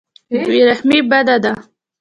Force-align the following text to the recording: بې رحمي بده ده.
بې 0.45 0.57
رحمي 0.69 0.99
بده 1.09 1.35
ده. 1.43 1.51